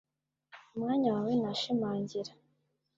Mu 0.69 0.75
mwanya 0.81 1.09
wawe 1.15 1.31
nashimangira 1.41 2.31